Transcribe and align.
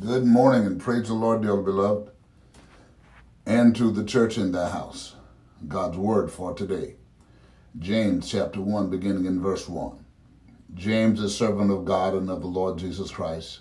Good 0.00 0.24
morning 0.24 0.66
and 0.66 0.80
praise 0.80 1.06
the 1.06 1.14
Lord, 1.14 1.42
dear 1.42 1.56
beloved, 1.56 2.10
and 3.46 3.76
to 3.76 3.92
the 3.92 4.02
church 4.02 4.38
in 4.38 4.50
thy 4.50 4.68
house. 4.70 5.14
God's 5.68 5.96
word 5.96 6.32
for 6.32 6.52
today. 6.52 6.96
James 7.78 8.28
chapter 8.28 8.60
1, 8.60 8.90
beginning 8.90 9.26
in 9.26 9.40
verse 9.40 9.68
1. 9.68 10.04
James, 10.74 11.22
a 11.22 11.28
servant 11.28 11.70
of 11.70 11.84
God 11.84 12.14
and 12.14 12.28
of 12.28 12.40
the 12.40 12.48
Lord 12.48 12.78
Jesus 12.78 13.12
Christ, 13.12 13.60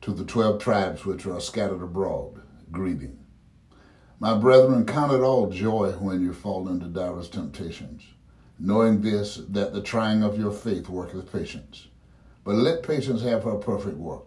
to 0.00 0.12
the 0.12 0.24
twelve 0.24 0.62
tribes 0.62 1.04
which 1.04 1.26
are 1.26 1.40
scattered 1.40 1.82
abroad, 1.82 2.40
greeting. 2.70 3.18
My 4.18 4.38
brethren, 4.38 4.86
count 4.86 5.12
it 5.12 5.20
all 5.20 5.50
joy 5.50 5.90
when 5.92 6.22
you 6.22 6.32
fall 6.32 6.68
into 6.68 6.86
diverse 6.86 7.28
temptations, 7.28 8.02
knowing 8.58 9.02
this, 9.02 9.40
that 9.48 9.74
the 9.74 9.82
trying 9.82 10.22
of 10.22 10.38
your 10.38 10.52
faith 10.52 10.88
worketh 10.88 11.30
patience. 11.30 11.88
But 12.44 12.54
let 12.54 12.82
patience 12.82 13.22
have 13.22 13.44
her 13.44 13.56
perfect 13.56 13.98
work 13.98 14.26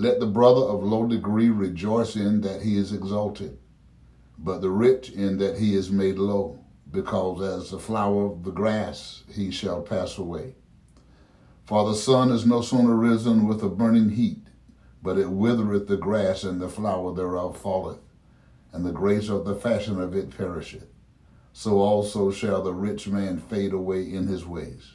Let 0.00 0.18
the 0.18 0.24
brother 0.24 0.62
of 0.62 0.82
low 0.82 1.06
degree 1.06 1.50
rejoice 1.50 2.16
in 2.16 2.40
that 2.40 2.62
he 2.62 2.78
is 2.78 2.90
exalted, 2.90 3.58
but 4.38 4.62
the 4.62 4.70
rich 4.70 5.10
in 5.10 5.36
that 5.36 5.58
he 5.58 5.74
is 5.74 5.90
made 5.90 6.16
low, 6.16 6.64
because 6.90 7.42
as 7.42 7.70
the 7.70 7.78
flower 7.78 8.24
of 8.24 8.42
the 8.42 8.50
grass 8.50 9.24
he 9.30 9.50
shall 9.50 9.82
pass 9.82 10.16
away. 10.16 10.54
For 11.66 11.86
the 11.86 11.94
sun 11.94 12.32
is 12.32 12.46
no 12.46 12.62
sooner 12.62 12.94
risen 12.94 13.46
with 13.46 13.62
a 13.62 13.68
burning 13.68 14.08
heat, 14.08 14.46
but 15.02 15.18
it 15.18 15.28
withereth 15.28 15.86
the 15.86 15.98
grass, 15.98 16.44
and 16.44 16.62
the 16.62 16.70
flower 16.70 17.12
thereof 17.12 17.58
falleth, 17.58 18.00
and 18.72 18.86
the 18.86 18.92
grace 18.92 19.28
of 19.28 19.44
the 19.44 19.54
fashion 19.54 20.00
of 20.00 20.16
it 20.16 20.30
perisheth. 20.30 20.88
So 21.52 21.78
also 21.78 22.30
shall 22.30 22.62
the 22.62 22.72
rich 22.72 23.06
man 23.06 23.36
fade 23.36 23.74
away 23.74 24.10
in 24.10 24.28
his 24.28 24.46
ways. 24.46 24.94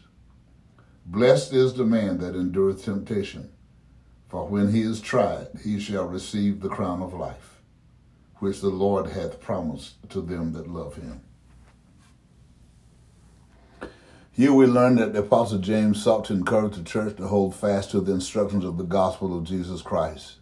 Blessed 1.06 1.54
is 1.54 1.76
the 1.76 1.86
man 1.86 2.18
that 2.18 2.34
endureth 2.34 2.84
temptation 2.84 3.52
for 4.28 4.48
when 4.48 4.72
he 4.74 4.82
is 4.82 5.00
tried, 5.00 5.48
he 5.64 5.80
shall 5.80 6.06
receive 6.06 6.60
the 6.60 6.70
crown 6.70 7.02
of 7.02 7.14
life, 7.14 7.62
which 8.40 8.62
the 8.62 8.70
Lord 8.70 9.12
hath 9.12 9.40
promised 9.40 10.10
to 10.10 10.22
them 10.22 10.54
that 10.54 10.70
love 10.70 10.96
him. 10.96 11.22
Here 14.32 14.52
we 14.52 14.66
learn 14.66 14.98
that 14.98 15.14
the 15.14 15.20
Apostle 15.20 15.60
James 15.60 16.04
sought 16.04 16.26
to 16.26 16.34
encourage 16.34 16.76
the 16.76 16.84
church 16.84 17.16
to 17.18 17.28
hold 17.28 17.56
fast 17.56 17.92
to 17.92 18.02
the 18.02 18.12
instructions 18.12 18.66
of 18.66 18.78
the 18.78 18.84
gospel 18.84 19.38
of 19.38 19.46
Jesus 19.46 19.82
Christ. 19.82 20.40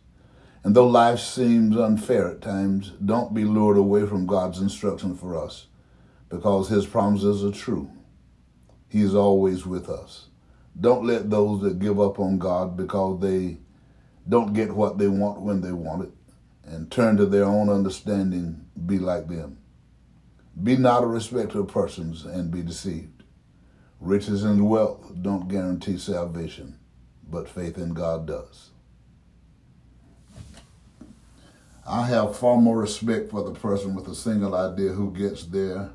And 0.63 0.73
though 0.75 0.87
life 0.87 1.19
seems 1.19 1.77
unfair 1.77 2.31
at 2.31 2.41
times, 2.41 2.93
don't 3.05 3.35
be 3.35 3.43
lured 3.43 3.77
away 3.77 4.07
from 4.07 4.25
God's 4.25 4.59
instruction 4.59 5.15
for 5.15 5.37
us, 5.37 5.67
because 6.29 6.69
his 6.69 6.87
promises 6.87 7.43
are 7.43 7.51
true. 7.51 7.91
He 8.87 9.01
is 9.01 9.13
always 9.13 9.65
with 9.65 9.89
us. 9.89 10.27
Don't 10.79 11.05
let 11.05 11.29
those 11.29 11.61
that 11.61 11.77
give 11.79 11.99
up 11.99 12.19
on 12.19 12.39
God 12.39 12.75
because 12.75 13.19
they 13.21 13.57
don't 14.27 14.53
get 14.53 14.73
what 14.73 14.97
they 14.97 15.07
want 15.07 15.41
when 15.41 15.61
they 15.61 15.71
want 15.71 16.03
it, 16.03 16.11
and 16.63 16.91
turn 16.91 17.17
to 17.17 17.25
their 17.25 17.45
own 17.45 17.69
understanding, 17.69 18.65
be 18.85 18.99
like 18.99 19.27
them. 19.27 19.57
Be 20.61 20.77
not 20.77 21.03
a 21.03 21.07
respecter 21.07 21.61
of 21.61 21.67
persons 21.67 22.25
and 22.25 22.51
be 22.51 22.61
deceived. 22.61 23.23
Riches 23.99 24.43
and 24.43 24.69
wealth 24.69 25.11
don't 25.21 25.47
guarantee 25.47 25.97
salvation, 25.97 26.77
but 27.29 27.49
faith 27.49 27.77
in 27.77 27.93
God 27.93 28.27
does. 28.27 28.69
I 31.85 32.05
have 32.07 32.37
far 32.37 32.57
more 32.57 32.77
respect 32.77 33.31
for 33.31 33.43
the 33.43 33.53
person 33.59 33.93
with 33.93 34.07
a 34.07 34.15
single 34.15 34.55
idea 34.55 34.91
who 34.91 35.11
gets 35.11 35.45
there 35.45 35.89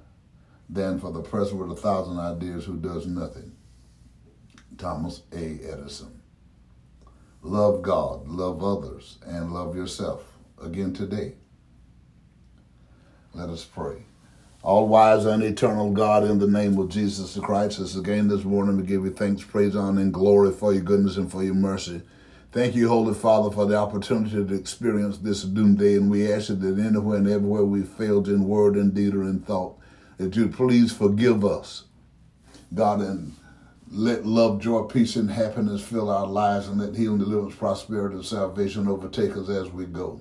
than 0.68 1.00
for 1.00 1.12
the 1.12 1.22
person 1.22 1.58
with 1.58 1.70
a 1.70 1.80
thousand 1.80 2.18
ideas 2.18 2.64
who 2.66 2.76
does 2.76 3.06
nothing. 3.06 3.52
Thomas 4.76 5.22
A. 5.32 5.58
Edison. 5.64 6.17
Love 7.42 7.82
God, 7.82 8.26
love 8.28 8.62
others, 8.62 9.18
and 9.24 9.52
love 9.52 9.76
yourself 9.76 10.36
again 10.62 10.92
today. 10.92 11.34
Let 13.32 13.48
us 13.48 13.64
pray. 13.64 14.02
All 14.62 14.88
wise 14.88 15.24
and 15.24 15.42
eternal 15.42 15.92
God, 15.92 16.24
in 16.24 16.40
the 16.40 16.48
name 16.48 16.76
of 16.78 16.88
Jesus 16.88 17.38
Christ, 17.38 17.78
us 17.78 17.94
again 17.94 18.26
this 18.26 18.42
morning 18.42 18.76
to 18.76 18.82
give 18.82 19.04
you 19.04 19.12
thanks, 19.12 19.44
praise, 19.44 19.76
honor, 19.76 20.00
and 20.00 20.12
glory 20.12 20.50
for 20.50 20.72
your 20.72 20.82
goodness 20.82 21.16
and 21.16 21.30
for 21.30 21.44
your 21.44 21.54
mercy. 21.54 22.02
Thank 22.50 22.74
you, 22.74 22.88
Holy 22.88 23.14
Father, 23.14 23.50
for 23.50 23.66
the 23.66 23.76
opportunity 23.76 24.44
to 24.44 24.54
experience 24.54 25.18
this 25.18 25.44
doomsday, 25.44 25.94
and 25.94 26.10
we 26.10 26.32
ask 26.32 26.48
you 26.48 26.56
that 26.56 26.80
anywhere 26.80 27.18
and 27.18 27.28
everywhere 27.28 27.62
we 27.62 27.82
failed 27.82 28.26
in 28.26 28.48
word 28.48 28.74
and 28.74 28.92
deed 28.92 29.14
or 29.14 29.22
in 29.22 29.40
thought, 29.40 29.78
that 30.16 30.34
you 30.34 30.48
please 30.48 30.92
forgive 30.92 31.44
us, 31.44 31.84
God, 32.74 33.00
and 33.00 33.36
let 33.90 34.26
love, 34.26 34.60
joy, 34.60 34.82
peace, 34.82 35.16
and 35.16 35.30
happiness 35.30 35.82
fill 35.82 36.10
our 36.10 36.26
lives 36.26 36.68
and 36.68 36.80
let 36.80 36.94
healing, 36.94 37.18
deliverance, 37.18 37.54
prosperity, 37.54 38.16
and 38.16 38.24
salvation 38.24 38.88
overtake 38.88 39.36
us 39.36 39.48
as 39.48 39.70
we 39.70 39.86
go. 39.86 40.20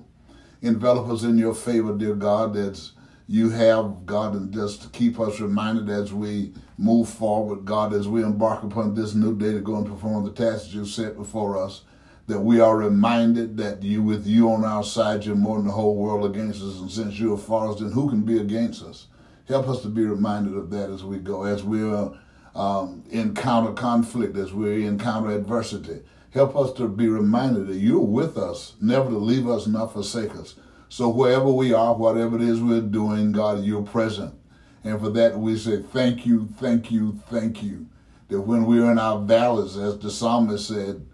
Envelop 0.62 1.08
us 1.08 1.22
in 1.22 1.38
your 1.38 1.54
favor, 1.54 1.96
dear 1.96 2.14
God, 2.14 2.54
that 2.54 2.90
you 3.26 3.50
have, 3.50 4.06
God, 4.06 4.34
and 4.34 4.52
just 4.52 4.82
to 4.82 4.88
keep 4.88 5.20
us 5.20 5.38
reminded 5.38 5.90
as 5.90 6.12
we 6.12 6.54
move 6.78 7.08
forward, 7.08 7.64
God, 7.66 7.92
as 7.92 8.08
we 8.08 8.22
embark 8.22 8.62
upon 8.62 8.94
this 8.94 9.14
new 9.14 9.36
day 9.36 9.52
to 9.52 9.60
go 9.60 9.76
and 9.76 9.86
perform 9.86 10.24
the 10.24 10.32
tasks 10.32 10.72
you've 10.72 10.88
set 10.88 11.16
before 11.16 11.62
us, 11.62 11.82
that 12.26 12.40
we 12.40 12.60
are 12.60 12.76
reminded 12.76 13.56
that 13.58 13.82
you, 13.82 14.02
with 14.02 14.26
you 14.26 14.50
on 14.50 14.64
our 14.64 14.82
side, 14.82 15.24
you're 15.24 15.36
more 15.36 15.56
than 15.56 15.66
the 15.66 15.72
whole 15.72 15.96
world 15.96 16.24
against 16.24 16.62
us, 16.62 16.78
and 16.78 16.90
since 16.90 17.18
you 17.18 17.34
are 17.34 17.38
for 17.38 17.70
us, 17.70 17.80
then 17.80 17.92
who 17.92 18.08
can 18.08 18.22
be 18.22 18.38
against 18.38 18.82
us? 18.82 19.08
Help 19.46 19.68
us 19.68 19.82
to 19.82 19.88
be 19.88 20.04
reminded 20.04 20.54
of 20.54 20.70
that 20.70 20.90
as 20.90 21.04
we 21.04 21.18
go, 21.18 21.44
as 21.44 21.62
we 21.62 21.82
are 21.82 22.18
um, 22.58 23.04
encounter 23.10 23.72
conflict, 23.72 24.36
as 24.36 24.52
we 24.52 24.84
encounter 24.84 25.30
adversity. 25.30 26.00
Help 26.30 26.56
us 26.56 26.72
to 26.74 26.88
be 26.88 27.08
reminded 27.08 27.68
that 27.68 27.76
you're 27.76 28.00
with 28.00 28.36
us, 28.36 28.74
never 28.80 29.08
to 29.08 29.16
leave 29.16 29.48
us, 29.48 29.66
not 29.66 29.92
forsake 29.92 30.34
us. 30.34 30.56
So 30.88 31.08
wherever 31.08 31.50
we 31.50 31.72
are, 31.72 31.94
whatever 31.94 32.36
it 32.36 32.42
is 32.42 32.60
we're 32.60 32.80
doing, 32.80 33.32
God, 33.32 33.62
you're 33.64 33.82
present. 33.82 34.34
And 34.82 35.00
for 35.00 35.08
that, 35.10 35.38
we 35.38 35.56
say 35.56 35.82
thank 35.82 36.26
you, 36.26 36.48
thank 36.56 36.90
you, 36.90 37.20
thank 37.30 37.62
you. 37.62 37.86
That 38.28 38.40
when 38.40 38.66
we 38.66 38.80
are 38.80 38.90
in 38.90 38.98
our 38.98 39.20
valleys, 39.20 39.76
as 39.76 39.98
the 39.98 40.10
psalmist 40.10 40.66
said, 40.66 41.06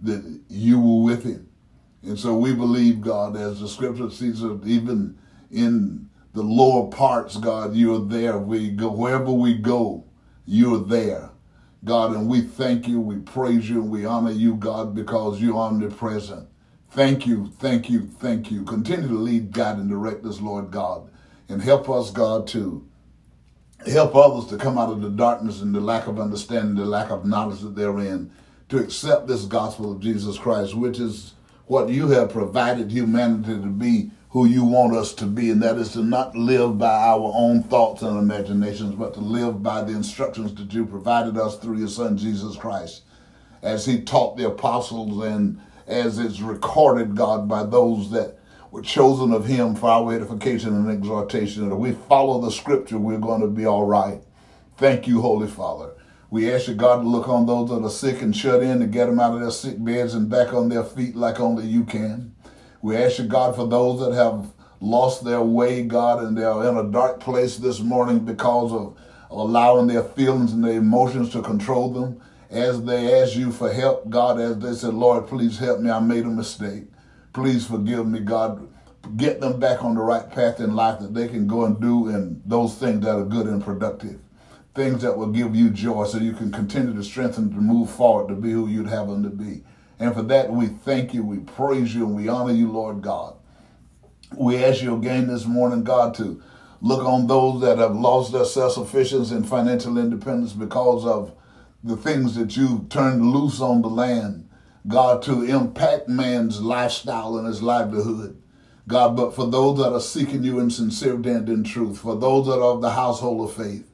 that 0.00 0.40
you 0.48 0.80
were 0.80 1.02
with 1.02 1.24
him. 1.24 1.48
And 2.02 2.18
so 2.18 2.36
we 2.36 2.54
believe, 2.54 3.00
God, 3.00 3.36
as 3.36 3.60
the 3.60 3.68
scripture 3.68 4.06
it, 4.06 4.66
even 4.66 5.18
in 5.50 6.08
the 6.32 6.42
lower 6.42 6.90
parts, 6.90 7.36
God, 7.36 7.74
you're 7.74 8.04
there. 8.04 8.38
We 8.38 8.70
go 8.70 8.90
wherever 8.90 9.30
we 9.32 9.54
go, 9.54 10.04
you're 10.44 10.84
there. 10.84 11.30
God, 11.84 12.14
and 12.14 12.28
we 12.28 12.42
thank 12.42 12.86
you, 12.86 13.00
we 13.00 13.16
praise 13.16 13.68
you, 13.68 13.82
we 13.82 14.04
honor 14.04 14.30
you, 14.30 14.54
God, 14.54 14.94
because 14.94 15.40
you're 15.40 15.56
omnipresent. 15.56 16.48
Thank 16.90 17.26
you, 17.26 17.50
thank 17.58 17.90
you, 17.90 18.06
thank 18.06 18.50
you. 18.50 18.64
Continue 18.64 19.08
to 19.08 19.14
lead, 19.14 19.50
God, 19.50 19.78
and 19.78 19.88
direct 19.88 20.24
us, 20.24 20.40
Lord 20.40 20.70
God, 20.70 21.10
and 21.48 21.60
help 21.60 21.88
us, 21.90 22.10
God, 22.10 22.46
to 22.48 22.86
help 23.86 24.14
others 24.14 24.46
to 24.50 24.58
come 24.58 24.78
out 24.78 24.90
of 24.90 25.00
the 25.00 25.10
darkness 25.10 25.60
and 25.60 25.74
the 25.74 25.80
lack 25.80 26.06
of 26.06 26.20
understanding, 26.20 26.76
the 26.76 26.84
lack 26.84 27.10
of 27.10 27.26
knowledge 27.26 27.60
that 27.60 27.74
they're 27.74 27.98
in, 27.98 28.30
to 28.68 28.78
accept 28.78 29.26
this 29.26 29.44
gospel 29.44 29.90
of 29.90 30.00
Jesus 30.00 30.38
Christ, 30.38 30.74
which 30.76 31.00
is 31.00 31.34
what 31.66 31.88
you 31.88 32.08
have 32.08 32.30
provided 32.30 32.90
humanity 32.90 33.54
to 33.54 33.66
be 33.66 34.10
who 34.32 34.46
you 34.46 34.64
want 34.64 34.96
us 34.96 35.12
to 35.12 35.26
be, 35.26 35.50
and 35.50 35.62
that 35.62 35.76
is 35.76 35.92
to 35.92 36.02
not 36.02 36.34
live 36.34 36.78
by 36.78 36.86
our 36.86 37.32
own 37.34 37.62
thoughts 37.64 38.00
and 38.00 38.18
imaginations, 38.18 38.94
but 38.94 39.12
to 39.12 39.20
live 39.20 39.62
by 39.62 39.82
the 39.82 39.92
instructions 39.92 40.54
that 40.54 40.72
you 40.72 40.86
provided 40.86 41.36
us 41.36 41.58
through 41.58 41.76
your 41.76 41.88
Son, 41.88 42.16
Jesus 42.16 42.56
Christ, 42.56 43.02
as 43.60 43.84
he 43.84 44.00
taught 44.00 44.38
the 44.38 44.46
apostles 44.46 45.22
and 45.26 45.60
as 45.86 46.18
it's 46.18 46.40
recorded, 46.40 47.14
God, 47.14 47.46
by 47.46 47.62
those 47.62 48.10
that 48.12 48.38
were 48.70 48.80
chosen 48.80 49.32
of 49.34 49.44
him 49.44 49.74
for 49.74 49.90
our 49.90 50.14
edification 50.14 50.74
and 50.74 50.90
exhortation. 50.90 51.64
And 51.64 51.72
if 51.72 51.78
we 51.78 51.92
follow 51.92 52.40
the 52.40 52.50
scripture, 52.50 52.98
we're 52.98 53.18
going 53.18 53.42
to 53.42 53.48
be 53.48 53.66
all 53.66 53.84
right. 53.84 54.22
Thank 54.78 55.06
you, 55.06 55.20
Holy 55.20 55.46
Father. 55.46 55.92
We 56.30 56.50
ask 56.50 56.68
you, 56.68 56.74
God, 56.74 57.02
to 57.02 57.08
look 57.08 57.28
on 57.28 57.44
those 57.44 57.68
that 57.68 57.84
are 57.84 57.90
sick 57.90 58.22
and 58.22 58.34
shut 58.34 58.62
in 58.62 58.80
to 58.80 58.86
get 58.86 59.08
them 59.08 59.20
out 59.20 59.34
of 59.34 59.40
their 59.40 59.50
sick 59.50 59.84
beds 59.84 60.14
and 60.14 60.30
back 60.30 60.54
on 60.54 60.70
their 60.70 60.84
feet 60.84 61.14
like 61.14 61.38
only 61.38 61.66
you 61.66 61.84
can. 61.84 62.31
We 62.82 62.96
ask 62.96 63.20
you, 63.20 63.26
God, 63.26 63.54
for 63.54 63.68
those 63.68 64.00
that 64.00 64.12
have 64.12 64.52
lost 64.80 65.24
their 65.24 65.40
way, 65.40 65.84
God, 65.84 66.24
and 66.24 66.36
they're 66.36 66.68
in 66.68 66.76
a 66.76 66.90
dark 66.90 67.20
place 67.20 67.56
this 67.56 67.78
morning 67.78 68.18
because 68.24 68.72
of 68.72 68.98
allowing 69.30 69.86
their 69.86 70.02
feelings 70.02 70.52
and 70.52 70.64
their 70.64 70.78
emotions 70.78 71.30
to 71.30 71.42
control 71.42 71.92
them. 71.92 72.20
As 72.50 72.82
they 72.82 73.22
ask 73.22 73.36
you 73.36 73.52
for 73.52 73.72
help, 73.72 74.10
God, 74.10 74.40
as 74.40 74.58
they 74.58 74.74
said, 74.74 74.94
Lord, 74.94 75.28
please 75.28 75.58
help 75.58 75.80
me, 75.80 75.90
I 75.90 76.00
made 76.00 76.24
a 76.24 76.28
mistake. 76.28 76.84
Please 77.32 77.66
forgive 77.66 78.06
me, 78.06 78.18
God. 78.18 78.68
Get 79.16 79.40
them 79.40 79.60
back 79.60 79.84
on 79.84 79.94
the 79.94 80.02
right 80.02 80.28
path 80.28 80.58
in 80.58 80.74
life 80.74 80.98
that 81.00 81.14
they 81.14 81.28
can 81.28 81.46
go 81.46 81.64
and 81.64 81.80
do 81.80 82.08
and 82.08 82.42
those 82.44 82.74
things 82.74 83.04
that 83.04 83.16
are 83.16 83.24
good 83.24 83.46
and 83.46 83.62
productive. 83.62 84.18
Things 84.74 85.02
that 85.02 85.16
will 85.16 85.28
give 85.28 85.54
you 85.54 85.70
joy 85.70 86.04
so 86.04 86.18
you 86.18 86.32
can 86.32 86.50
continue 86.50 86.94
to 86.94 87.04
strengthen 87.04 87.50
to 87.50 87.56
move 87.56 87.90
forward 87.90 88.28
to 88.28 88.34
be 88.34 88.50
who 88.50 88.66
you'd 88.66 88.88
have 88.88 89.08
them 89.08 89.22
to 89.22 89.30
be. 89.30 89.62
And 89.98 90.14
for 90.14 90.22
that, 90.22 90.50
we 90.50 90.66
thank 90.66 91.14
you, 91.14 91.24
we 91.24 91.38
praise 91.38 91.94
you, 91.94 92.06
and 92.06 92.16
we 92.16 92.28
honor 92.28 92.52
you, 92.52 92.70
Lord 92.70 93.02
God. 93.02 93.36
We 94.36 94.64
ask 94.64 94.82
you 94.82 94.96
again 94.96 95.28
this 95.28 95.44
morning, 95.44 95.84
God, 95.84 96.14
to 96.14 96.42
look 96.80 97.04
on 97.04 97.26
those 97.26 97.60
that 97.60 97.78
have 97.78 97.94
lost 97.94 98.32
their 98.32 98.44
self 98.44 98.72
sufficiency 98.72 99.34
and 99.34 99.48
financial 99.48 99.98
independence 99.98 100.52
because 100.52 101.04
of 101.04 101.32
the 101.84 101.96
things 101.96 102.34
that 102.36 102.56
you've 102.56 102.88
turned 102.88 103.22
loose 103.22 103.60
on 103.60 103.82
the 103.82 103.88
land, 103.88 104.48
God, 104.88 105.22
to 105.22 105.42
impact 105.42 106.08
man's 106.08 106.60
lifestyle 106.60 107.36
and 107.36 107.46
his 107.46 107.62
livelihood. 107.62 108.40
God, 108.88 109.16
but 109.16 109.34
for 109.34 109.46
those 109.48 109.78
that 109.78 109.92
are 109.92 110.00
seeking 110.00 110.42
you 110.42 110.58
in 110.58 110.70
sincerity 110.70 111.30
and 111.30 111.48
in 111.48 111.64
truth, 111.64 111.98
for 111.98 112.16
those 112.16 112.46
that 112.46 112.54
are 112.54 112.74
of 112.74 112.82
the 112.82 112.90
household 112.90 113.48
of 113.48 113.56
faith, 113.56 113.88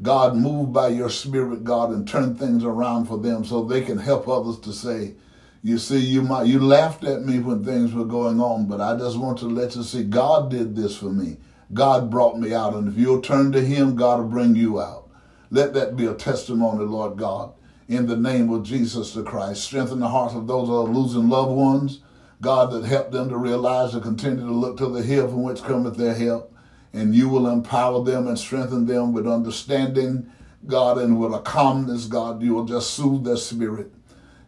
God, 0.00 0.36
move 0.36 0.72
by 0.72 0.88
your 0.88 1.10
spirit, 1.10 1.64
God, 1.64 1.90
and 1.90 2.06
turn 2.06 2.36
things 2.36 2.62
around 2.62 3.06
for 3.06 3.18
them 3.18 3.44
so 3.44 3.64
they 3.64 3.80
can 3.80 3.98
help 3.98 4.28
others 4.28 4.60
to 4.60 4.72
say, 4.72 5.14
you 5.62 5.78
see, 5.78 5.98
you 5.98 6.22
might 6.22 6.46
you 6.46 6.60
laughed 6.60 7.04
at 7.04 7.22
me 7.22 7.40
when 7.40 7.64
things 7.64 7.92
were 7.92 8.04
going 8.04 8.40
on, 8.40 8.66
but 8.66 8.80
I 8.80 8.96
just 8.96 9.18
want 9.18 9.38
to 9.38 9.46
let 9.46 9.74
you 9.74 9.82
see 9.82 10.04
God 10.04 10.50
did 10.50 10.76
this 10.76 10.96
for 10.96 11.10
me. 11.10 11.38
God 11.74 12.10
brought 12.10 12.38
me 12.38 12.54
out, 12.54 12.74
and 12.74 12.88
if 12.88 12.96
you'll 12.96 13.20
turn 13.20 13.52
to 13.52 13.60
Him, 13.60 13.96
God 13.96 14.20
will 14.20 14.28
bring 14.28 14.54
you 14.54 14.80
out. 14.80 15.08
Let 15.50 15.74
that 15.74 15.96
be 15.96 16.06
a 16.06 16.14
testimony, 16.14 16.84
Lord 16.84 17.18
God, 17.18 17.52
in 17.88 18.06
the 18.06 18.16
name 18.16 18.50
of 18.50 18.62
Jesus 18.62 19.12
the 19.12 19.22
Christ. 19.22 19.64
Strengthen 19.64 19.98
the 20.00 20.08
hearts 20.08 20.34
of 20.34 20.46
those 20.46 20.68
that 20.68 20.74
are 20.74 20.84
losing 20.84 21.28
loved 21.28 21.52
ones. 21.52 22.00
God, 22.40 22.70
that 22.70 22.84
help 22.84 23.10
them 23.10 23.28
to 23.30 23.36
realize 23.36 23.94
and 23.94 24.02
continue 24.02 24.46
to 24.46 24.52
look 24.52 24.76
to 24.78 24.86
the 24.86 25.02
hill 25.02 25.26
from 25.26 25.42
which 25.42 25.62
cometh 25.62 25.96
their 25.96 26.14
help. 26.14 26.54
And 26.92 27.14
you 27.14 27.28
will 27.28 27.48
empower 27.48 28.04
them 28.04 28.28
and 28.28 28.38
strengthen 28.38 28.86
them 28.86 29.12
with 29.12 29.26
understanding, 29.26 30.30
God, 30.66 30.98
and 30.98 31.18
with 31.18 31.34
a 31.34 31.40
calmness, 31.40 32.06
God. 32.06 32.40
You 32.42 32.54
will 32.54 32.64
just 32.64 32.92
soothe 32.92 33.24
their 33.24 33.36
spirit. 33.36 33.92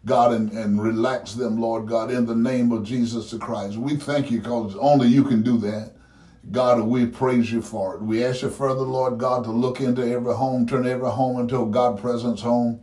God, 0.06 0.32
and, 0.32 0.50
and 0.52 0.82
relax 0.82 1.34
them, 1.34 1.60
Lord 1.60 1.86
God, 1.86 2.10
in 2.10 2.24
the 2.24 2.34
name 2.34 2.72
of 2.72 2.84
Jesus 2.84 3.30
the 3.30 3.38
Christ. 3.38 3.76
We 3.76 3.96
thank 3.96 4.30
you 4.30 4.40
because 4.40 4.74
only 4.76 5.08
you 5.08 5.24
can 5.24 5.42
do 5.42 5.58
that. 5.58 5.92
God, 6.50 6.80
we 6.80 7.04
praise 7.04 7.52
you 7.52 7.60
for 7.60 7.96
it. 7.96 8.02
We 8.02 8.24
ask 8.24 8.40
you 8.42 8.48
further, 8.48 8.80
Lord 8.80 9.18
God, 9.18 9.44
to 9.44 9.50
look 9.50 9.80
into 9.80 10.02
every 10.02 10.34
home, 10.34 10.66
turn 10.66 10.86
every 10.86 11.10
home 11.10 11.38
into 11.38 11.62
a 11.62 11.66
God 11.66 12.00
presence 12.00 12.40
home 12.40 12.80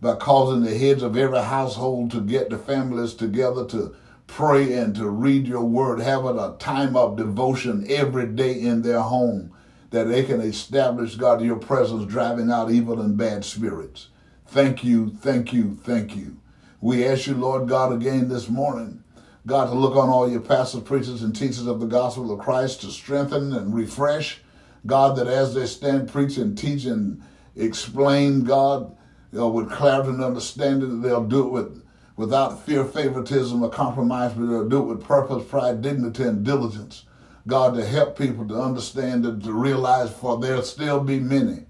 by 0.00 0.16
causing 0.16 0.64
the 0.64 0.76
heads 0.76 1.02
of 1.02 1.16
every 1.16 1.40
household 1.40 2.10
to 2.10 2.20
get 2.20 2.50
the 2.50 2.58
families 2.58 3.14
together 3.14 3.64
to 3.66 3.94
pray 4.26 4.72
and 4.74 4.94
to 4.96 5.08
read 5.08 5.46
your 5.46 5.64
word, 5.64 6.00
having 6.00 6.38
a 6.38 6.56
time 6.58 6.96
of 6.96 7.16
devotion 7.16 7.86
every 7.88 8.26
day 8.26 8.60
in 8.60 8.82
their 8.82 9.00
home 9.00 9.52
that 9.90 10.08
they 10.08 10.24
can 10.24 10.40
establish, 10.40 11.14
God, 11.14 11.40
your 11.40 11.56
presence, 11.56 12.10
driving 12.10 12.50
out 12.50 12.72
evil 12.72 13.00
and 13.00 13.16
bad 13.16 13.44
spirits. 13.44 14.08
Thank 14.48 14.82
you, 14.82 15.10
thank 15.10 15.52
you, 15.52 15.78
thank 15.84 16.16
you. 16.16 16.38
We 16.80 17.06
ask 17.06 17.26
you, 17.26 17.34
Lord 17.34 17.68
God, 17.68 17.92
again 17.92 18.28
this 18.28 18.50
morning, 18.50 19.02
God, 19.46 19.66
to 19.70 19.74
look 19.74 19.96
on 19.96 20.10
all 20.10 20.30
your 20.30 20.42
pastors, 20.42 20.82
preachers, 20.82 21.22
and 21.22 21.34
teachers 21.34 21.66
of 21.66 21.80
the 21.80 21.86
gospel 21.86 22.30
of 22.30 22.38
Christ 22.38 22.82
to 22.82 22.90
strengthen 22.90 23.54
and 23.54 23.74
refresh. 23.74 24.42
God, 24.84 25.16
that 25.16 25.26
as 25.26 25.54
they 25.54 25.64
stand, 25.64 26.10
preach, 26.10 26.36
and 26.36 26.56
teach 26.56 26.84
and 26.84 27.22
explain, 27.56 28.44
God, 28.44 28.94
you 29.32 29.38
know, 29.38 29.48
with 29.48 29.70
clarity 29.70 30.10
and 30.10 30.22
understanding, 30.22 31.00
they'll 31.00 31.24
do 31.24 31.46
it 31.46 31.50
with, 31.50 31.82
without 32.16 32.64
fear, 32.66 32.84
favoritism, 32.84 33.62
or 33.62 33.70
compromise, 33.70 34.34
but 34.34 34.46
they'll 34.46 34.68
do 34.68 34.82
it 34.82 34.96
with 34.96 35.04
purpose, 35.04 35.44
pride, 35.48 35.80
dignity, 35.80 36.24
and 36.24 36.44
diligence. 36.44 37.04
God, 37.46 37.74
to 37.74 37.86
help 37.86 38.18
people 38.18 38.46
to 38.48 38.60
understand 38.60 39.24
and 39.24 39.42
to 39.44 39.52
realize, 39.52 40.10
for 40.10 40.38
there'll 40.38 40.62
still 40.62 41.00
be 41.00 41.20
many 41.20 41.64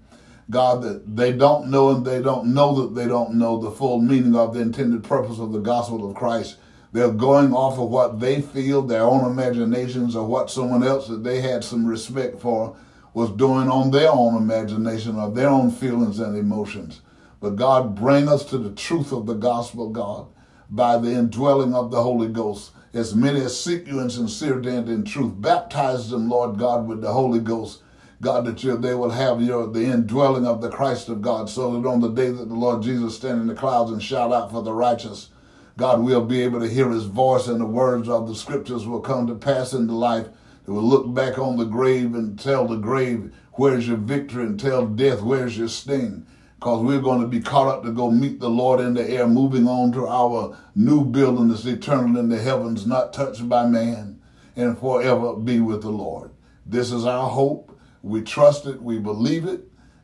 God, 0.49 0.81
that 0.83 1.15
they 1.15 1.33
don't 1.33 1.69
know 1.69 1.89
and 1.89 2.05
they 2.05 2.21
don't 2.21 2.53
know 2.53 2.81
that 2.81 2.95
they 2.95 3.07
don't 3.07 3.33
know 3.33 3.59
the 3.59 3.71
full 3.71 3.99
meaning 3.99 4.35
of 4.35 4.53
the 4.53 4.61
intended 4.61 5.03
purpose 5.03 5.39
of 5.39 5.51
the 5.51 5.59
gospel 5.59 6.09
of 6.09 6.15
Christ. 6.15 6.57
They're 6.93 7.11
going 7.11 7.53
off 7.53 7.77
of 7.77 7.89
what 7.89 8.21
they 8.21 8.41
feel, 8.41 8.81
their 8.81 9.01
own 9.01 9.29
imaginations, 9.29 10.15
or 10.15 10.25
what 10.25 10.49
someone 10.49 10.83
else 10.83 11.09
that 11.09 11.23
they 11.23 11.41
had 11.41 11.65
some 11.65 11.85
respect 11.85 12.39
for 12.39 12.77
was 13.13 13.29
doing 13.31 13.69
on 13.69 13.91
their 13.91 14.09
own 14.09 14.37
imagination 14.37 15.17
or 15.17 15.29
their 15.31 15.49
own 15.49 15.69
feelings 15.69 16.19
and 16.19 16.37
emotions. 16.37 17.01
But 17.41 17.57
God, 17.57 17.93
bring 17.93 18.29
us 18.29 18.45
to 18.45 18.57
the 18.57 18.71
truth 18.71 19.11
of 19.11 19.25
the 19.25 19.33
gospel, 19.33 19.89
God, 19.89 20.27
by 20.69 20.97
the 20.97 21.11
indwelling 21.11 21.73
of 21.73 21.91
the 21.91 22.01
Holy 22.01 22.29
Ghost. 22.29 22.71
As 22.93 23.13
many 23.13 23.41
as 23.41 23.59
seek 23.59 23.85
you 23.85 23.99
in 23.99 24.09
sincerity 24.09 24.69
and 24.69 24.87
in 24.87 25.03
truth, 25.03 25.33
baptize 25.35 26.09
them, 26.09 26.29
Lord 26.29 26.57
God, 26.57 26.87
with 26.87 27.01
the 27.01 27.11
Holy 27.11 27.39
Ghost 27.39 27.81
God, 28.19 28.45
that 28.45 28.63
you, 28.63 28.75
they 28.77 28.95
will 28.95 29.11
have 29.11 29.41
your 29.41 29.67
the 29.67 29.85
indwelling 29.85 30.47
of 30.47 30.61
the 30.61 30.69
Christ 30.69 31.07
of 31.07 31.21
God, 31.21 31.49
so 31.49 31.79
that 31.79 31.87
on 31.87 31.99
the 31.99 32.09
day 32.09 32.29
that 32.31 32.47
the 32.47 32.55
Lord 32.55 32.81
Jesus 32.81 33.15
stand 33.15 33.41
in 33.41 33.47
the 33.47 33.53
clouds 33.53 33.91
and 33.91 34.01
shout 34.01 34.33
out 34.33 34.51
for 34.51 34.63
the 34.63 34.73
righteous, 34.73 35.29
God 35.77 36.01
will 36.01 36.25
be 36.25 36.41
able 36.41 36.59
to 36.59 36.67
hear 36.67 36.89
his 36.89 37.05
voice 37.05 37.47
and 37.47 37.61
the 37.61 37.65
words 37.67 38.09
of 38.09 38.27
the 38.27 38.33
scriptures 38.33 38.87
will 38.87 39.01
come 39.01 39.27
to 39.27 39.35
pass 39.35 39.73
into 39.73 39.93
life. 39.93 40.27
They 40.65 40.71
will 40.71 40.81
look 40.81 41.13
back 41.13 41.37
on 41.37 41.57
the 41.57 41.65
grave 41.65 42.15
and 42.15 42.39
tell 42.39 42.67
the 42.67 42.77
grave, 42.77 43.31
where's 43.53 43.87
your 43.87 43.97
victory? 43.97 44.45
And 44.45 44.59
tell 44.59 44.87
death, 44.87 45.21
where's 45.21 45.55
your 45.55 45.67
sting? 45.67 46.25
Because 46.55 46.83
we're 46.83 46.99
going 46.99 47.21
to 47.21 47.27
be 47.27 47.39
caught 47.39 47.67
up 47.67 47.83
to 47.83 47.91
go 47.91 48.09
meet 48.09 48.39
the 48.39 48.49
Lord 48.49 48.79
in 48.79 48.95
the 48.95 49.07
air, 49.07 49.27
moving 49.27 49.67
on 49.67 49.91
to 49.91 50.07
our 50.07 50.57
new 50.73 51.05
building 51.05 51.49
that's 51.49 51.65
eternal 51.65 52.17
in 52.17 52.29
the 52.29 52.39
heavens, 52.39 52.87
not 52.87 53.13
touched 53.13 53.47
by 53.47 53.67
man, 53.67 54.19
and 54.55 54.79
forever 54.79 55.35
be 55.35 55.59
with 55.59 55.83
the 55.83 55.91
Lord. 55.91 56.31
This 56.65 56.91
is 56.91 57.05
our 57.05 57.29
hope. 57.29 57.76
We 58.01 58.21
trust 58.21 58.65
it, 58.65 58.81
we 58.81 58.99
believe 58.99 59.45
it, 59.45 59.61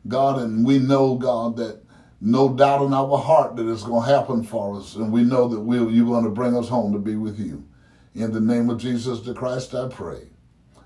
God, 0.08 0.40
and 0.40 0.66
we 0.66 0.78
know, 0.78 1.14
God, 1.14 1.56
that 1.56 1.82
no 2.20 2.54
doubt 2.54 2.84
in 2.84 2.94
our 2.94 3.18
heart 3.18 3.56
that 3.56 3.70
it's 3.70 3.82
going 3.82 4.06
to 4.06 4.14
happen 4.14 4.42
for 4.42 4.76
us, 4.76 4.96
and 4.96 5.12
we 5.12 5.22
know 5.22 5.48
that 5.48 5.60
we 5.60 5.78
you're 5.78 6.06
going 6.06 6.24
to 6.24 6.30
bring 6.30 6.56
us 6.56 6.68
home 6.68 6.92
to 6.92 6.98
be 6.98 7.16
with 7.16 7.38
you. 7.38 7.66
In 8.14 8.32
the 8.32 8.40
name 8.40 8.70
of 8.70 8.78
Jesus 8.78 9.20
the 9.20 9.34
Christ, 9.34 9.74
I 9.74 9.88
pray, 9.88 10.28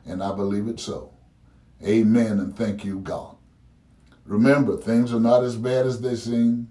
and 0.04 0.22
I 0.22 0.34
believe 0.34 0.68
it 0.68 0.80
so. 0.80 1.14
Amen, 1.84 2.40
and 2.40 2.56
thank 2.56 2.84
you, 2.84 3.00
God. 3.00 3.36
Remember, 4.24 4.76
things 4.76 5.12
are 5.12 5.20
not 5.20 5.44
as 5.44 5.56
bad 5.56 5.86
as 5.86 6.00
they 6.00 6.16
seem. 6.16 6.68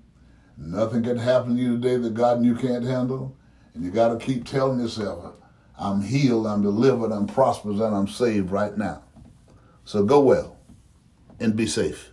Nothing 0.57 1.03
can 1.03 1.17
happen 1.17 1.55
to 1.55 1.61
you 1.61 1.79
today 1.79 1.97
that 1.97 2.13
God 2.13 2.37
and 2.37 2.45
you 2.45 2.55
can't 2.55 2.83
handle. 2.83 3.35
And 3.73 3.83
you 3.83 3.91
got 3.91 4.09
to 4.09 4.25
keep 4.25 4.45
telling 4.45 4.79
yourself, 4.79 5.35
I'm 5.79 6.01
healed, 6.01 6.47
I'm 6.47 6.61
delivered, 6.61 7.11
I'm 7.11 7.27
prosperous, 7.27 7.79
and 7.79 7.95
I'm 7.95 8.07
saved 8.07 8.51
right 8.51 8.75
now. 8.75 9.03
So 9.87 10.03
go 10.03 10.19
well 10.19 10.57
and 11.39 11.55
be 11.55 11.65
safe. 11.65 12.11